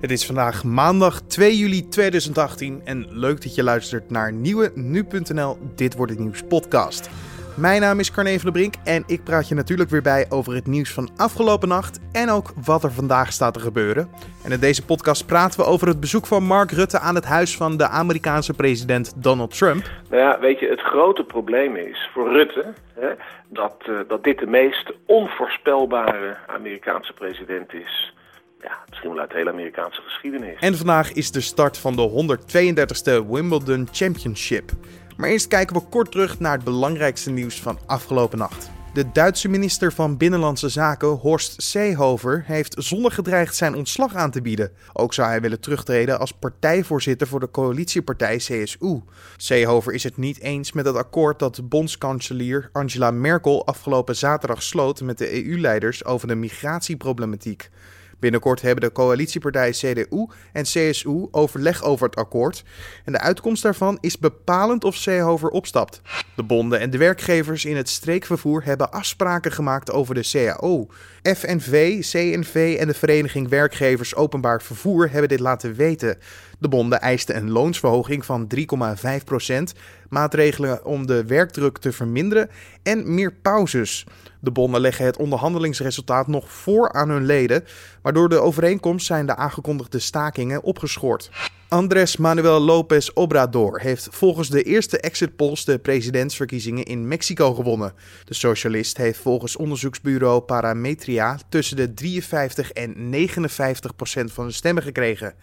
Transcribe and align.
Het 0.00 0.10
is 0.10 0.26
vandaag 0.26 0.64
maandag 0.64 1.20
2 1.20 1.56
juli 1.56 1.88
2018 1.88 2.80
en 2.84 3.06
leuk 3.10 3.42
dat 3.42 3.54
je 3.54 3.62
luistert 3.62 4.10
naar 4.10 4.32
nieuwe 4.32 4.72
nu.nl 4.74 5.58
Dit 5.74 5.96
wordt 5.96 6.12
het 6.12 6.20
nieuws 6.20 6.42
podcast. 6.42 7.10
Mijn 7.56 7.80
naam 7.80 7.98
is 7.98 8.10
Carne 8.10 8.40
van 8.40 8.52
der 8.52 8.52
Brink 8.52 8.74
en 8.84 9.04
ik 9.06 9.24
praat 9.24 9.48
je 9.48 9.54
natuurlijk 9.54 9.90
weer 9.90 10.02
bij 10.02 10.26
over 10.28 10.54
het 10.54 10.66
nieuws 10.66 10.92
van 10.92 11.08
afgelopen 11.16 11.68
nacht 11.68 12.00
en 12.12 12.30
ook 12.30 12.52
wat 12.64 12.84
er 12.84 12.92
vandaag 12.92 13.32
staat 13.32 13.54
te 13.54 13.60
gebeuren. 13.60 14.08
En 14.44 14.52
in 14.52 14.60
deze 14.60 14.84
podcast 14.84 15.26
praten 15.26 15.60
we 15.60 15.66
over 15.66 15.88
het 15.88 16.00
bezoek 16.00 16.26
van 16.26 16.42
Mark 16.42 16.70
Rutte 16.70 16.98
aan 16.98 17.14
het 17.14 17.24
huis 17.24 17.56
van 17.56 17.76
de 17.76 17.88
Amerikaanse 17.88 18.54
president 18.54 19.22
Donald 19.22 19.58
Trump. 19.58 19.90
Nou 20.10 20.22
ja, 20.22 20.38
weet 20.40 20.60
je, 20.60 20.68
het 20.68 20.80
grote 20.80 21.24
probleem 21.24 21.76
is 21.76 22.10
voor 22.12 22.32
Rutte 22.32 22.64
hè, 22.94 23.08
dat, 23.48 23.76
uh, 23.88 23.98
dat 24.08 24.24
dit 24.24 24.38
de 24.38 24.46
meest 24.46 24.92
onvoorspelbare 25.06 26.36
Amerikaanse 26.46 27.12
president 27.12 27.72
is 27.72 28.14
ja, 28.60 28.78
misschien 28.88 29.10
wel 29.10 29.18
uit 29.18 29.30
de 29.30 29.36
hele 29.36 29.50
Amerikaanse 29.50 30.00
geschiedenis. 30.00 30.60
En 30.60 30.76
vandaag 30.76 31.12
is 31.12 31.30
de 31.30 31.40
start 31.40 31.78
van 31.78 31.96
de 31.96 32.10
132e 32.10 33.26
Wimbledon 33.28 33.88
Championship. 33.92 34.70
Maar 35.16 35.28
eerst 35.28 35.48
kijken 35.48 35.76
we 35.76 35.88
kort 35.88 36.10
terug 36.10 36.38
naar 36.38 36.52
het 36.52 36.64
belangrijkste 36.64 37.30
nieuws 37.30 37.60
van 37.60 37.78
afgelopen 37.86 38.38
nacht. 38.38 38.74
De 38.96 39.12
Duitse 39.12 39.48
minister 39.48 39.92
van 39.92 40.16
Binnenlandse 40.16 40.68
Zaken, 40.68 41.08
Horst 41.08 41.62
Seehofer, 41.62 42.42
heeft 42.46 42.74
zonder 42.78 43.12
gedreigd 43.12 43.56
zijn 43.56 43.74
ontslag 43.74 44.14
aan 44.14 44.30
te 44.30 44.42
bieden. 44.42 44.72
Ook 44.92 45.14
zou 45.14 45.28
hij 45.28 45.40
willen 45.40 45.60
terugtreden 45.60 46.18
als 46.18 46.32
partijvoorzitter 46.32 47.26
voor 47.26 47.40
de 47.40 47.50
coalitiepartij 47.50 48.36
CSU. 48.36 49.00
Seehofer 49.36 49.92
is 49.92 50.04
het 50.04 50.16
niet 50.16 50.40
eens 50.40 50.72
met 50.72 50.86
het 50.86 50.96
akkoord 50.96 51.38
dat 51.38 51.68
bondskanselier 51.68 52.68
Angela 52.72 53.10
Merkel 53.10 53.66
afgelopen 53.66 54.16
zaterdag 54.16 54.62
sloot 54.62 55.00
met 55.00 55.18
de 55.18 55.44
EU-leiders 55.44 56.04
over 56.04 56.28
de 56.28 56.34
migratieproblematiek. 56.34 57.70
Binnenkort 58.18 58.62
hebben 58.62 58.84
de 58.84 58.92
coalitiepartijen 58.92 59.72
CDU 59.72 60.26
en 60.52 60.62
CSU 60.62 61.28
overleg 61.30 61.82
over 61.82 62.06
het 62.06 62.16
akkoord. 62.16 62.64
En 63.04 63.12
de 63.12 63.20
uitkomst 63.20 63.62
daarvan 63.62 63.98
is 64.00 64.18
bepalend 64.18 64.84
of 64.84 64.94
Seehofer 64.94 65.48
opstapt. 65.48 66.00
De 66.36 66.42
bonden 66.42 66.80
en 66.80 66.90
de 66.90 66.98
werkgevers 66.98 67.64
in 67.64 67.76
het 67.76 67.88
streekvervoer 67.88 68.64
hebben 68.64 68.92
afspraken 68.92 69.52
gemaakt 69.52 69.92
over 69.92 70.14
de 70.14 70.28
CAO. 70.30 70.86
FNV, 71.22 72.00
CNV 72.00 72.76
en 72.80 72.86
de 72.86 72.94
Vereniging 72.94 73.48
Werkgevers 73.48 74.14
Openbaar 74.14 74.62
Vervoer 74.62 75.10
hebben 75.10 75.28
dit 75.28 75.40
laten 75.40 75.74
weten. 75.74 76.18
De 76.58 76.68
bonden 76.68 77.00
eisten 77.00 77.36
een 77.36 77.50
loonsverhoging 77.50 78.24
van 78.24 78.46
3,5%, 78.56 79.62
maatregelen 80.08 80.84
om 80.84 81.06
de 81.06 81.24
werkdruk 81.24 81.78
te 81.78 81.92
verminderen 81.92 82.50
en 82.82 83.14
meer 83.14 83.32
pauzes. 83.32 84.06
De 84.40 84.50
bonden 84.50 84.80
leggen 84.80 85.04
het 85.04 85.16
onderhandelingsresultaat 85.16 86.26
nog 86.26 86.52
voor 86.52 86.92
aan 86.92 87.08
hun 87.08 87.26
leden, 87.26 87.64
maar 88.02 88.12
door 88.12 88.28
de 88.28 88.40
overeenkomst 88.40 89.06
zijn 89.06 89.26
de 89.26 89.36
aangekondigde 89.36 89.98
stakingen 89.98 90.62
opgeschort. 90.62 91.30
Andrés 91.68 92.16
Manuel 92.16 92.60
López 92.60 93.08
Obrador 93.08 93.80
heeft 93.80 94.08
volgens 94.10 94.48
de 94.48 94.62
eerste 94.62 95.00
exit 95.00 95.36
polls 95.36 95.64
de 95.64 95.78
presidentsverkiezingen 95.78 96.84
in 96.84 97.08
Mexico 97.08 97.54
gewonnen. 97.54 97.92
De 98.24 98.34
socialist 98.34 98.96
heeft 98.96 99.18
volgens 99.18 99.56
onderzoeksbureau 99.56 100.40
Parametria 100.40 101.38
tussen 101.48 101.76
de 101.76 101.94
53 101.94 102.72
en 102.72 103.08
59 103.10 103.96
procent 103.96 104.32
van 104.32 104.46
de 104.46 104.52
stemmen 104.52 104.82
gekregen. 104.82 105.34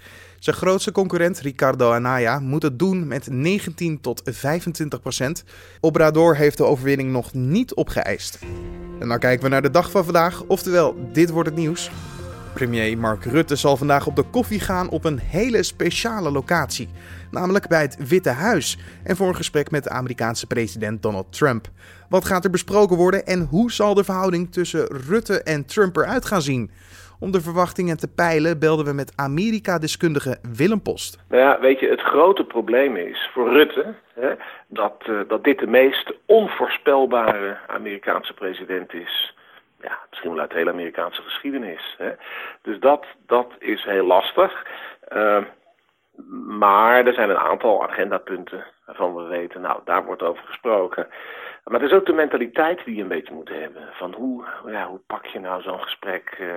Zijn 0.44 0.56
grootste 0.56 0.92
concurrent 0.92 1.40
Ricardo 1.40 1.92
Anaya 1.92 2.40
moet 2.40 2.64
het 2.64 2.80
doen 2.80 3.08
met 3.08 3.30
19 3.30 4.02
tot 4.02 4.22
25 4.26 5.02
procent. 5.02 5.44
Obrador 5.80 6.36
heeft 6.36 6.58
de 6.58 6.64
overwinning 6.64 7.12
nog 7.12 7.34
niet 7.34 7.74
opgeëist. 7.74 8.40
En 9.00 9.08
dan 9.08 9.20
kijken 9.20 9.44
we 9.44 9.50
naar 9.50 9.62
de 9.62 9.70
dag 9.70 9.92
van 9.92 10.04
vandaag, 10.04 10.44
oftewel 10.44 10.96
dit 11.12 11.30
wordt 11.30 11.50
het 11.50 11.58
nieuws. 11.58 11.92
Premier 12.54 12.98
Mark 12.98 13.26
Rutte 13.26 13.56
zal 13.56 13.78
vandaag 13.78 14.08
op 14.08 14.16
de 14.16 14.24
koffie 14.24 14.60
gaan 14.60 14.90
op 14.90 15.04
een 15.04 15.20
hele 15.20 15.64
speciale 15.64 16.32
locatie, 16.32 16.90
namelijk 17.32 17.68
bij 17.68 17.82
het 17.82 18.08
Witte 18.08 18.30
Huis 18.30 18.78
en 19.04 19.16
voor 19.16 19.28
een 19.28 19.36
gesprek 19.36 19.72
met 19.72 19.84
de 19.84 19.90
Amerikaanse 19.90 20.48
president 20.48 21.02
Donald 21.02 21.34
Trump. 21.34 21.70
Wat 22.10 22.26
gaat 22.26 22.44
er 22.44 22.50
besproken 22.50 22.98
worden 22.98 23.26
en 23.26 23.48
hoe 23.50 23.72
zal 23.72 23.94
de 23.94 24.04
verhouding 24.04 24.52
tussen 24.52 24.86
Rutte 24.86 25.42
en 25.44 25.66
Trump 25.66 25.96
eruit 25.96 26.26
gaan 26.26 26.42
zien? 26.42 26.72
Om 27.20 27.32
de 27.32 27.42
verwachtingen 27.42 27.98
te 27.98 28.14
peilen 28.14 28.60
belden 28.60 28.86
we 28.86 28.94
met 28.94 29.14
Amerika-deskundige 29.16 30.38
Willem 30.58 30.82
Post. 30.82 31.24
Nou 31.30 31.42
ja, 31.42 31.60
weet 31.60 31.80
je, 31.80 31.88
het 31.90 32.02
grote 32.02 32.44
probleem 32.44 32.96
is 32.96 33.30
voor 33.34 33.52
Rutte 33.52 33.94
hè, 34.14 34.34
dat, 34.68 35.04
uh, 35.10 35.20
dat 35.28 35.44
dit 35.44 35.60
de 35.60 35.68
meest 35.68 36.14
onvoorspelbare 36.26 37.58
Amerikaanse 37.68 38.34
president 38.34 38.94
is 38.94 39.36
ja, 39.84 40.00
misschien 40.10 40.32
wel 40.32 40.40
uit 40.40 40.50
de 40.50 40.58
hele 40.58 40.72
Amerikaanse 40.72 41.22
geschiedenis. 41.22 41.96
Hè. 41.98 42.12
Dus 42.62 42.80
dat, 42.80 43.06
dat 43.26 43.48
is 43.60 43.84
heel 43.84 44.06
lastig. 44.06 44.66
Uh, 45.16 45.38
maar 46.48 47.06
er 47.06 47.14
zijn 47.14 47.30
een 47.30 47.38
aantal 47.38 47.90
agendapunten 47.90 48.66
waarvan 48.86 49.16
we 49.16 49.24
weten, 49.24 49.62
nou, 49.62 49.80
daar 49.86 50.06
wordt 50.06 50.22
over 50.22 50.44
gesproken. 50.46 51.08
Maar 51.64 51.82
het 51.82 51.92
is 51.92 51.98
ook 51.98 52.06
de 52.06 52.14
mentaliteit 52.14 52.86
die 52.86 52.96
je 52.96 53.02
een 53.02 53.08
beetje 53.08 53.34
moet 53.34 53.50
hebben. 53.50 53.90
Van 53.92 54.14
hoe, 54.14 54.44
ja, 54.66 54.88
hoe 54.88 55.00
pak 55.08 55.26
je 55.26 55.40
nou 55.40 55.62
zo'n 55.62 55.82
gesprek 55.82 56.38
uh, 56.42 56.48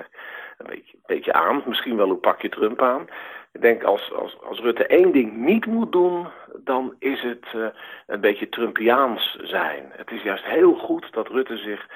een, 0.58 0.66
beetje, 0.66 0.92
een 0.94 1.02
beetje 1.06 1.32
aan? 1.32 1.62
Misschien 1.66 1.96
wel 1.96 2.08
hoe 2.08 2.16
pak 2.16 2.42
je 2.42 2.48
Trump 2.48 2.82
aan? 2.82 3.06
Ik 3.52 3.60
denk 3.60 3.82
als, 3.82 4.12
als, 4.12 4.36
als 4.42 4.60
Rutte 4.60 4.86
één 4.86 5.12
ding 5.12 5.36
niet 5.36 5.66
moet 5.66 5.92
doen, 5.92 6.26
dan 6.56 6.94
is 6.98 7.22
het 7.22 7.46
uh, 7.54 7.66
een 8.06 8.20
beetje 8.20 8.48
Trumpiaans 8.48 9.38
zijn. 9.42 9.92
Het 9.92 10.10
is 10.10 10.22
juist 10.22 10.44
heel 10.44 10.74
goed 10.74 11.12
dat 11.12 11.28
Rutte 11.28 11.56
zich 11.56 11.88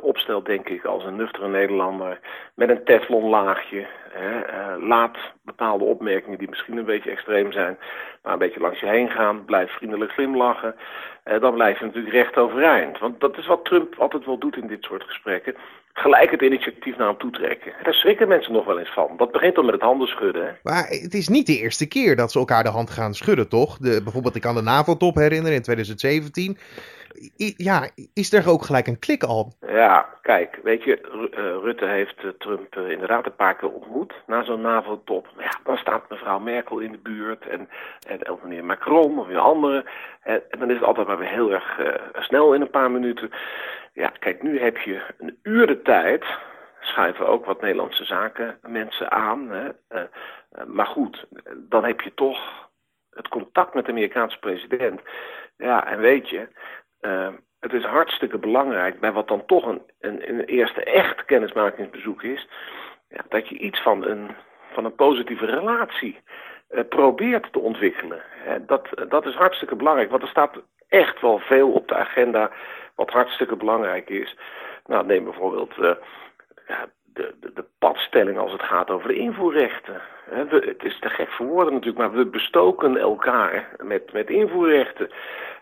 opstelt, 0.00 0.46
denk 0.46 0.68
ik, 0.68 0.84
als 0.84 1.04
een 1.04 1.16
nuchtere 1.16 1.48
Nederlander. 1.48 2.18
Met 2.54 2.70
een 2.70 2.84
teflonlaagje. 2.84 3.86
Uh, 4.16 4.88
laat 4.88 5.16
bepaalde 5.42 5.84
opmerkingen 5.84 6.38
die 6.38 6.48
misschien 6.48 6.76
een 6.76 6.84
beetje 6.84 7.10
extreem 7.10 7.52
zijn, 7.52 7.78
maar 8.22 8.32
een 8.32 8.38
beetje 8.38 8.60
langs 8.60 8.80
je 8.80 8.86
heen 8.86 9.10
gaan. 9.10 9.44
Blijf 9.44 9.70
vriendelijk 9.70 10.12
glimlachen. 10.12 10.74
Uh, 11.24 11.40
dan 11.40 11.54
blijf 11.54 11.78
je 11.78 11.84
natuurlijk 11.84 12.14
recht 12.14 12.36
overeind. 12.36 12.98
Want 12.98 13.20
dat 13.20 13.38
is 13.38 13.46
wat 13.46 13.64
Trump 13.64 13.94
altijd 13.98 14.24
wel 14.24 14.38
doet 14.38 14.56
in 14.56 14.66
dit 14.66 14.84
soort 14.84 15.02
gesprekken. 15.02 15.54
Gelijk 15.98 16.30
het 16.30 16.42
initiatief 16.42 16.96
naar 16.96 17.06
hem 17.06 17.18
toe 17.18 17.30
trekken. 17.30 17.72
Daar 17.82 17.94
schrikken 17.94 18.28
mensen 18.28 18.52
nog 18.52 18.64
wel 18.64 18.78
eens 18.78 18.92
van. 18.92 19.14
Dat 19.16 19.32
begint 19.32 19.54
dan 19.54 19.64
met 19.64 19.74
het 19.74 19.82
handen 19.82 20.08
schudden. 20.08 20.44
Hè? 20.46 20.50
Maar 20.62 20.86
het 20.88 21.14
is 21.14 21.28
niet 21.28 21.46
de 21.46 21.58
eerste 21.58 21.88
keer 21.88 22.16
dat 22.16 22.32
ze 22.32 22.38
elkaar 22.38 22.62
de 22.62 22.68
hand 22.68 22.90
gaan 22.90 23.14
schudden, 23.14 23.48
toch? 23.48 23.78
De, 23.78 24.00
bijvoorbeeld, 24.02 24.36
ik 24.36 24.42
kan 24.42 24.54
de 24.54 24.62
NAVO-top 24.62 25.14
herinneren 25.14 25.56
in 25.56 25.62
2017 25.62 26.58
ja, 27.56 27.88
is 28.14 28.32
er 28.32 28.48
ook 28.48 28.64
gelijk 28.64 28.86
een 28.86 28.98
klik 28.98 29.22
al? 29.22 29.52
Ja, 29.66 30.08
kijk, 30.22 30.60
weet 30.62 30.84
je, 30.84 30.98
Rutte 31.62 31.86
heeft 31.86 32.38
Trump 32.38 32.76
inderdaad 32.76 33.26
een 33.26 33.36
paar 33.36 33.56
keer 33.56 33.72
ontmoet 33.72 34.14
na 34.26 34.44
zo'n 34.44 34.60
NAVO-top. 34.60 35.28
Ja, 35.38 35.50
dan 35.64 35.76
staat 35.76 36.10
mevrouw 36.10 36.38
Merkel 36.38 36.78
in 36.78 36.92
de 36.92 36.98
buurt 36.98 37.46
en, 37.46 37.68
en 38.06 38.30
of 38.30 38.42
meneer 38.42 38.64
Macron 38.64 39.18
of 39.18 39.26
weer 39.26 39.38
andere. 39.38 39.84
En, 40.22 40.42
en, 40.50 40.58
dan 40.58 40.68
is 40.70 40.76
het 40.76 40.84
altijd 40.84 41.06
maar 41.06 41.18
weer 41.18 41.28
heel 41.28 41.52
erg 41.52 41.78
uh, 41.78 41.86
snel 42.22 42.54
in 42.54 42.60
een 42.60 42.70
paar 42.70 42.90
minuten. 42.90 43.30
Ja, 43.98 44.12
kijk, 44.18 44.42
nu 44.42 44.60
heb 44.60 44.76
je 44.76 45.00
een 45.18 45.38
uur 45.42 45.66
de 45.66 45.82
tijd 45.82 46.24
schuiven 46.80 47.26
ook 47.26 47.44
wat 47.44 47.60
Nederlandse 47.60 48.04
zaken 48.04 48.58
mensen 48.62 49.10
aan. 49.10 49.50
Hè. 49.50 49.64
Uh, 49.66 50.02
uh, 50.58 50.64
maar 50.66 50.86
goed, 50.86 51.26
dan 51.56 51.84
heb 51.84 52.00
je 52.00 52.14
toch 52.14 52.68
het 53.10 53.28
contact 53.28 53.74
met 53.74 53.84
de 53.84 53.90
Amerikaanse 53.90 54.38
president. 54.38 55.00
Ja, 55.56 55.86
en 55.86 55.98
weet 55.98 56.28
je, 56.28 56.48
uh, 57.00 57.28
het 57.60 57.72
is 57.72 57.84
hartstikke 57.84 58.38
belangrijk 58.38 59.00
bij 59.00 59.12
wat 59.12 59.28
dan 59.28 59.46
toch 59.46 59.66
een, 59.66 59.82
een, 60.00 60.28
een 60.28 60.44
eerste 60.44 60.84
echt 60.84 61.24
kennismakingsbezoek 61.24 62.22
is, 62.22 62.48
ja, 63.08 63.20
dat 63.28 63.48
je 63.48 63.58
iets 63.58 63.82
van 63.82 64.04
een, 64.04 64.30
van 64.72 64.84
een 64.84 64.94
positieve 64.94 65.46
relatie 65.46 66.20
probeert 66.88 67.52
te 67.52 67.58
ontwikkelen. 67.58 68.22
Dat, 68.66 68.88
dat 69.08 69.26
is 69.26 69.34
hartstikke 69.34 69.76
belangrijk, 69.76 70.10
want 70.10 70.22
er 70.22 70.28
staat 70.28 70.62
echt 70.88 71.20
wel 71.20 71.38
veel 71.38 71.72
op 71.72 71.88
de 71.88 71.94
agenda 71.94 72.50
wat 72.98 73.10
hartstikke 73.10 73.56
belangrijk 73.56 74.10
is. 74.10 74.36
Nou, 74.86 75.06
neem 75.06 75.24
bijvoorbeeld 75.24 75.74
ja, 76.66 76.88
de, 77.04 77.34
de, 77.40 77.52
de, 77.54 77.64
padstelling 77.78 78.38
als 78.38 78.52
het 78.52 78.62
gaat 78.62 78.90
over 78.90 79.08
de 79.08 79.14
invoerrechten. 79.14 80.00
Het 80.30 80.84
is 80.84 80.98
te 80.98 81.08
gek 81.08 81.30
voor 81.30 81.46
woorden 81.46 81.72
natuurlijk, 81.72 81.98
maar 81.98 82.18
we 82.18 82.26
bestoken 82.26 82.96
elkaar 82.96 83.68
met, 83.82 84.12
met 84.12 84.30
invoerrechten. 84.30 85.10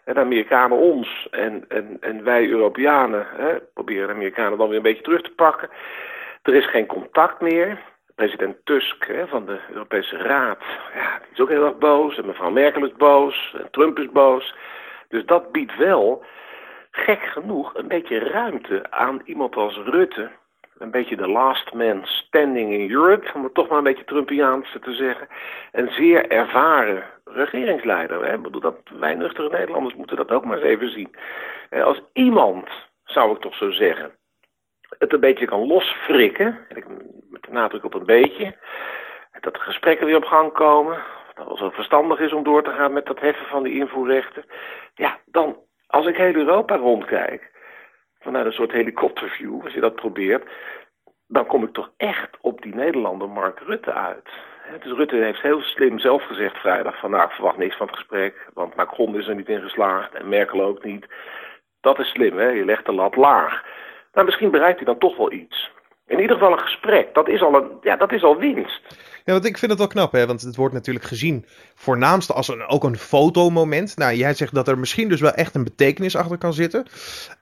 En 0.04 0.14
de 0.14 0.20
Amerikanen 0.20 0.78
ons 0.78 1.28
en, 1.30 1.64
en, 1.68 1.96
en 2.00 2.24
wij 2.24 2.48
Europeanen 2.48 3.26
proberen 3.74 4.06
de 4.06 4.14
Amerikanen 4.14 4.58
dan 4.58 4.68
weer 4.68 4.76
een 4.76 4.82
beetje 4.82 5.02
terug 5.02 5.22
te 5.22 5.34
pakken. 5.34 5.68
Er 6.42 6.54
is 6.54 6.66
geen 6.66 6.86
contact 6.86 7.40
meer. 7.40 7.78
President 8.14 8.56
Tusk 8.64 9.10
van 9.26 9.46
de 9.46 9.58
Europese 9.72 10.16
Raad, 10.16 10.58
ja, 10.94 11.18
die 11.18 11.32
is 11.32 11.40
ook 11.40 11.48
heel 11.48 11.64
erg 11.64 11.78
boos. 11.78 12.18
En 12.18 12.26
mevrouw 12.26 12.50
Merkel 12.50 12.84
is 12.84 12.92
boos. 12.92 13.54
En 13.58 13.70
Trump 13.70 13.98
is 13.98 14.10
boos. 14.10 14.54
Dus 15.08 15.24
dat 15.26 15.52
biedt 15.52 15.76
wel, 15.76 16.24
gek 16.96 17.22
genoeg, 17.22 17.74
een 17.74 17.88
beetje 17.88 18.18
ruimte 18.18 18.90
aan 18.90 19.20
iemand 19.24 19.56
als 19.56 19.76
Rutte 19.76 20.30
een 20.78 20.90
beetje 20.90 21.16
de 21.16 21.28
last 21.28 21.72
man 21.72 22.00
standing 22.04 22.72
in 22.72 22.90
Europe, 22.90 23.30
om 23.34 23.44
het 23.44 23.54
toch 23.54 23.68
maar 23.68 23.78
een 23.78 23.84
beetje 23.84 24.04
Trumpiaans 24.04 24.76
te 24.82 24.94
zeggen. 24.94 25.28
Een 25.72 25.90
zeer 25.90 26.30
ervaren 26.30 27.04
regeringsleider. 27.24 28.24
Hè. 28.24 28.34
Ik 28.34 28.42
bedoel, 28.42 28.60
dat 28.60 28.76
wij 28.98 29.14
nuchtere 29.14 29.50
Nederlanders 29.50 29.94
moeten 29.94 30.16
dat 30.16 30.30
ook 30.30 30.44
maar 30.44 30.56
eens 30.56 30.66
even 30.66 30.90
zien. 30.90 31.14
Als 31.70 32.02
iemand, 32.12 32.68
zou 33.04 33.34
ik 33.34 33.40
toch 33.40 33.54
zo 33.54 33.70
zeggen, 33.70 34.10
het 34.98 35.12
een 35.12 35.20
beetje 35.20 35.46
kan 35.46 35.66
losfrikken, 35.66 36.58
met 37.30 37.42
de 37.42 37.50
nadruk 37.50 37.84
op 37.84 37.94
een 37.94 38.06
beetje, 38.06 38.56
dat 39.40 39.54
de 39.54 39.60
gesprekken 39.60 40.06
weer 40.06 40.16
op 40.16 40.24
gang 40.24 40.52
komen. 40.52 41.02
Dat 41.34 41.48
het 41.48 41.58
wel 41.58 41.70
verstandig 41.70 42.18
is 42.20 42.32
om 42.32 42.42
door 42.42 42.62
te 42.62 42.72
gaan 42.72 42.92
met 42.92 43.06
dat 43.06 43.20
heffen 43.20 43.46
van 43.46 43.62
die 43.62 43.74
invoerrechten. 43.74 44.44
Ja, 44.94 45.18
dan, 45.24 45.56
als 45.86 46.06
ik 46.06 46.16
heel 46.16 46.34
Europa 46.34 46.76
rondkijk, 46.76 47.50
vanuit 48.20 48.46
een 48.46 48.52
soort 48.52 48.72
helikopterview, 48.72 49.64
als 49.64 49.72
je 49.72 49.80
dat 49.80 49.94
probeert, 49.94 50.48
dan 51.26 51.46
kom 51.46 51.64
ik 51.64 51.72
toch 51.72 51.90
echt 51.96 52.36
op 52.40 52.62
die 52.62 52.74
Nederlander 52.74 53.28
Mark 53.28 53.60
Rutte 53.60 53.92
uit. 53.92 54.28
Dus 54.82 54.92
Rutte 54.92 55.16
heeft 55.16 55.40
heel 55.40 55.60
slim 55.60 55.98
zelf 55.98 56.22
gezegd 56.22 56.56
vrijdag 56.56 56.98
van 56.98 57.10
nou, 57.10 57.24
ik 57.24 57.30
verwacht 57.30 57.56
niks 57.56 57.76
van 57.76 57.86
het 57.86 57.96
gesprek, 57.96 58.48
want 58.54 58.74
Macron 58.74 59.16
is 59.16 59.26
er 59.26 59.34
niet 59.34 59.48
in 59.48 59.60
geslaagd 59.60 60.14
en 60.14 60.28
Merkel 60.28 60.62
ook 60.62 60.84
niet. 60.84 61.06
Dat 61.80 61.98
is 61.98 62.08
slim, 62.08 62.38
hè? 62.38 62.48
je 62.48 62.64
legt 62.64 62.86
de 62.86 62.92
lat 62.92 63.16
laag. 63.16 63.64
Maar 64.12 64.24
misschien 64.24 64.50
bereikt 64.50 64.76
hij 64.76 64.86
dan 64.86 64.98
toch 64.98 65.16
wel 65.16 65.32
iets. 65.32 65.70
In 66.06 66.20
ieder 66.20 66.36
geval 66.36 66.52
een 66.52 66.58
gesprek, 66.58 67.14
dat 67.14 67.28
is 67.28 67.42
al, 67.42 67.54
een, 67.54 67.78
ja, 67.80 67.96
dat 67.96 68.12
is 68.12 68.22
al 68.22 68.36
winst. 68.36 68.82
Ja, 69.26 69.32
want 69.32 69.44
ik 69.44 69.58
vind 69.58 69.70
het 69.70 69.80
wel 69.80 69.88
knap, 69.88 70.12
hè? 70.12 70.26
want 70.26 70.42
het 70.42 70.56
wordt 70.56 70.74
natuurlijk 70.74 71.04
gezien 71.04 71.44
voornaamste 71.74 72.32
als 72.32 72.48
een, 72.48 72.66
ook 72.66 72.84
een 72.84 72.96
fotomoment. 72.96 73.96
Nou, 73.96 74.14
jij 74.14 74.34
zegt 74.34 74.54
dat 74.54 74.68
er 74.68 74.78
misschien 74.78 75.08
dus 75.08 75.20
wel 75.20 75.32
echt 75.32 75.54
een 75.54 75.64
betekenis 75.64 76.16
achter 76.16 76.38
kan 76.38 76.52
zitten. 76.52 76.86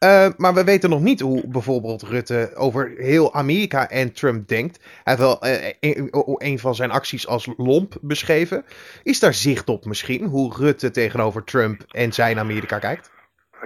Uh, 0.04 0.28
maar 0.36 0.54
we 0.54 0.64
weten 0.64 0.90
nog 0.90 1.00
niet 1.00 1.20
hoe 1.20 1.48
bijvoorbeeld 1.48 2.02
Rutte 2.02 2.50
over 2.54 2.92
heel 2.96 3.34
Amerika 3.34 3.88
en 3.90 4.12
Trump 4.12 4.48
denkt. 4.48 4.78
Hij 5.04 5.16
heeft 5.16 5.18
wel 5.18 5.46
uh, 5.46 6.38
een, 6.38 6.58
van 6.58 6.74
zijn 6.74 6.90
acties 6.90 7.26
als 7.26 7.48
lomp 7.56 7.94
beschreven. 8.00 8.64
Is 9.02 9.20
daar 9.20 9.34
zicht 9.34 9.68
op 9.68 9.84
misschien, 9.84 10.24
hoe 10.24 10.54
Rutte 10.56 10.90
tegenover 10.90 11.44
Trump 11.44 11.82
en 11.88 12.12
zijn 12.12 12.38
Amerika 12.38 12.78
kijkt? 12.78 13.12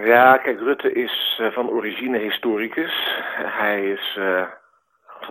Ja, 0.03 0.37
kijk, 0.37 0.59
Rutte 0.59 0.93
is 0.93 1.39
uh, 1.41 1.51
van 1.51 1.69
origine 1.69 2.17
historicus. 2.17 3.21
Hij 3.35 3.91
is 3.91 4.19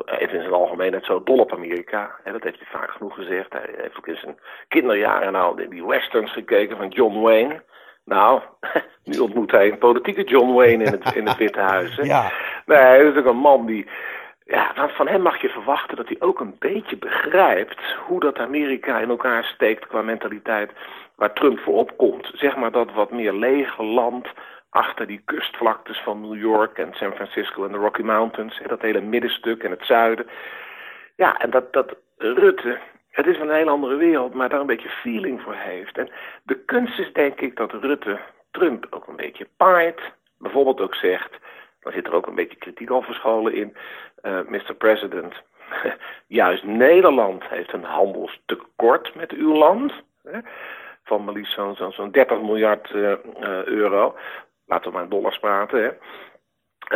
even 0.07 0.35
in 0.35 0.41
zijn 0.41 0.53
algemeenheid 0.53 1.05
zo 1.05 1.23
dol 1.23 1.39
op 1.39 1.53
Amerika. 1.53 2.17
En 2.25 2.33
dat 2.33 2.43
heeft 2.43 2.59
hij 2.59 2.81
vaak 2.81 2.91
genoeg 2.91 3.15
gezegd. 3.15 3.53
Hij 3.53 3.69
heeft 3.77 3.97
ook 3.97 4.07
in 4.07 4.17
zijn 4.17 4.39
kinderjaren 4.69 5.33
nou 5.33 5.69
die 5.69 5.87
westerns 5.87 6.33
gekeken 6.33 6.77
van 6.77 6.89
John 6.89 7.21
Wayne. 7.21 7.63
Nou, 8.05 8.41
nu 9.05 9.19
ontmoet 9.19 9.51
hij 9.51 9.71
een 9.71 9.79
politieke 9.79 10.25
John 10.25 10.53
Wayne 10.53 10.85
in 10.85 10.93
het, 10.93 11.15
in 11.15 11.27
het 11.27 11.37
Witte 11.37 11.61
Huis. 11.61 11.97
Hè? 11.97 12.03
Ja. 12.15 12.33
Nee, 12.67 12.79
hij 12.79 13.05
is 13.05 13.17
ook 13.17 13.25
een 13.25 13.37
man 13.37 13.67
die... 13.67 13.87
Ja, 14.45 14.89
van 14.89 15.09
hem 15.09 15.23
mag 15.23 15.41
je 15.41 15.49
verwachten 15.49 15.97
dat 15.97 16.09
hij 16.09 16.17
ook 16.21 16.41
een 16.41 16.57
beetje 16.59 16.97
begrijpt 16.97 17.81
hoe 18.07 18.21
dat 18.21 18.39
Amerika 18.39 18.99
in 18.99 19.09
elkaar 19.09 19.45
steekt 19.45 19.87
qua 19.87 20.03
mentaliteit 20.03 20.73
waar 21.15 21.33
Trump 21.33 21.59
voor 21.59 21.75
opkomt. 21.75 22.31
Zeg 22.33 22.57
maar 22.57 22.71
dat 22.71 22.93
wat 22.93 23.11
meer 23.11 23.33
lege 23.33 23.83
land 23.83 24.27
achter 24.71 25.07
die 25.07 25.23
kustvlaktes 25.25 25.99
van 25.99 26.21
New 26.21 26.41
York 26.41 26.79
en 26.79 26.95
San 26.95 27.13
Francisco 27.13 27.65
en 27.65 27.73
de 27.73 27.79
Rocky 27.79 28.03
Mountains. 28.03 28.61
Dat 28.67 28.83
hele 28.83 29.01
middenstuk 29.01 29.63
en 29.63 29.71
het 29.71 29.85
zuiden. 29.85 30.27
Ja, 31.17 31.39
en 31.39 31.51
dat, 31.51 31.73
dat 31.73 31.97
Rutte, 32.19 32.79
het 33.11 33.27
is 33.27 33.39
een 33.39 33.51
heel 33.51 33.69
andere 33.69 33.97
wereld, 33.97 34.35
maar 34.35 34.49
daar 34.49 34.61
een 34.61 34.67
beetje 34.67 34.89
feeling 34.89 35.43
voor 35.43 35.55
heeft. 35.55 35.99
En 35.99 36.11
de 36.43 36.59
kunst 36.65 36.99
is 36.99 37.13
denk 37.13 37.41
ik 37.41 37.57
dat 37.57 37.73
Rutte 37.73 38.19
Trump 38.51 38.87
ook 38.91 39.07
een 39.07 39.17
beetje 39.17 39.49
paait. 39.57 40.01
Bijvoorbeeld 40.39 40.81
ook 40.81 40.95
zegt, 40.95 41.39
dan 41.81 41.93
zit 41.93 42.07
er 42.07 42.13
ook 42.13 42.27
een 42.27 42.35
beetje 42.35 42.57
kritiek 42.57 42.91
al 42.91 43.03
verscholen 43.03 43.55
in, 43.55 43.77
uh, 44.23 44.41
Mr. 44.49 44.75
President, 44.75 45.35
juist 46.27 46.65
Nederland 46.65 47.45
heeft 47.45 47.73
een 47.73 47.85
handelstekort 47.85 49.15
met 49.15 49.33
uw 49.33 49.55
land. 49.55 49.93
Hè, 50.23 50.39
van 51.05 51.25
maar 51.25 51.35
liefst 51.35 51.53
zo'n 51.53 51.93
zo 51.93 52.11
30 52.11 52.41
miljard 52.41 52.91
uh, 52.91 53.13
euro 53.65 54.15
laten 54.69 54.87
we 54.87 54.93
maar 54.93 55.03
in 55.03 55.11
dollars 55.11 55.39
praten. 55.39 55.83
Hè. 55.83 55.91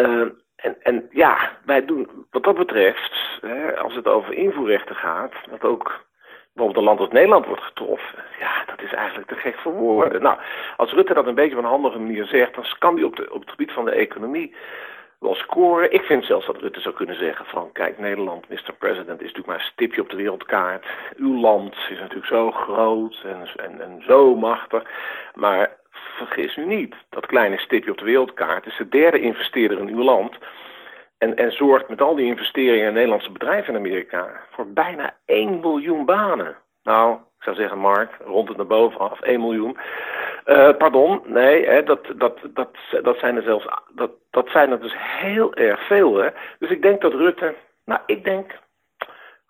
Uh, 0.02 0.28
en, 0.56 0.76
en 0.82 1.08
ja, 1.10 1.58
wij 1.64 1.84
doen 1.84 2.26
wat 2.30 2.44
dat 2.44 2.56
betreft, 2.56 3.38
hè, 3.40 3.78
als 3.78 3.94
het 3.94 4.06
over 4.06 4.34
invoerrechten 4.34 4.96
gaat, 4.96 5.32
dat 5.50 5.62
ook 5.62 6.04
bijvoorbeeld 6.52 6.76
een 6.76 6.90
land 6.90 7.00
als 7.00 7.08
Nederland 7.08 7.46
wordt 7.46 7.62
getroffen. 7.62 8.24
Ja, 8.38 8.64
dat 8.66 8.82
is 8.82 8.92
eigenlijk 8.92 9.28
te 9.28 9.36
gek 9.36 9.58
voor 9.58 9.72
woorden. 9.72 10.22
Nou, 10.22 10.38
als 10.76 10.92
Rutte 10.92 11.14
dat 11.14 11.26
een 11.26 11.34
beetje 11.34 11.56
op 11.56 11.62
een 11.62 11.70
handige 11.70 11.98
manier 11.98 12.26
zegt, 12.26 12.54
dan 12.54 12.64
kan 12.78 12.94
hij 12.94 13.04
op, 13.04 13.26
op 13.30 13.40
het 13.40 13.50
gebied 13.50 13.72
van 13.72 13.84
de 13.84 13.90
economie 13.90 14.54
wel 15.18 15.34
scoren. 15.34 15.92
Ik 15.92 16.02
vind 16.02 16.24
zelfs 16.24 16.46
dat 16.46 16.60
Rutte 16.60 16.80
zou 16.80 16.94
kunnen 16.94 17.16
zeggen 17.16 17.44
van, 17.46 17.72
kijk, 17.72 17.98
Nederland, 17.98 18.48
Mr. 18.48 18.72
President, 18.78 19.20
is 19.20 19.26
natuurlijk 19.26 19.46
maar 19.46 19.56
een 19.56 19.72
stipje 19.72 20.00
op 20.00 20.10
de 20.10 20.16
wereldkaart. 20.16 20.86
Uw 21.16 21.40
land 21.40 21.76
is 21.90 21.98
natuurlijk 21.98 22.26
zo 22.26 22.50
groot 22.50 23.22
en, 23.24 23.48
en, 23.56 23.80
en 23.80 24.02
zo 24.06 24.34
machtig. 24.34 24.82
Maar 25.34 25.76
vergis 26.12 26.56
u 26.56 26.66
niet, 26.66 26.94
dat 27.10 27.26
kleine 27.26 27.58
stipje 27.58 27.90
op 27.90 27.98
de 27.98 28.04
wereldkaart 28.04 28.66
is 28.66 28.76
de 28.76 28.88
derde 28.88 29.20
investeerder 29.20 29.78
in 29.78 29.88
uw 29.88 30.02
land. 30.02 30.36
En, 31.18 31.36
en 31.36 31.52
zorgt 31.52 31.88
met 31.88 32.00
al 32.00 32.14
die 32.14 32.26
investeringen 32.26 32.86
in 32.86 32.92
Nederlandse 32.92 33.32
bedrijven 33.32 33.74
in 33.74 33.78
Amerika 33.78 34.40
voor 34.50 34.72
bijna 34.72 35.16
1 35.24 35.60
miljoen 35.60 36.04
banen. 36.04 36.56
Nou, 36.82 37.14
ik 37.14 37.42
zou 37.42 37.56
zeggen, 37.56 37.78
Mark, 37.78 38.10
rond 38.24 38.48
het 38.48 38.56
naar 38.56 38.66
boven 38.66 39.00
af, 39.00 39.20
1 39.20 39.40
miljoen. 39.40 39.76
Uh, 40.46 40.76
pardon, 40.76 41.22
nee, 41.24 41.66
hè, 41.66 41.82
dat, 41.82 42.06
dat, 42.16 42.38
dat, 42.54 42.76
dat 43.02 43.18
zijn 43.18 43.36
er 43.36 43.42
zelfs, 43.42 43.66
dat, 43.94 44.10
dat 44.30 44.48
zijn 44.48 44.70
er 44.70 44.80
dus 44.80 44.94
heel 44.96 45.54
erg 45.54 45.86
veel. 45.86 46.14
Hè. 46.14 46.28
Dus 46.58 46.70
ik 46.70 46.82
denk 46.82 47.00
dat 47.00 47.12
Rutte, 47.12 47.54
nou, 47.84 48.00
ik 48.06 48.24
denk 48.24 48.58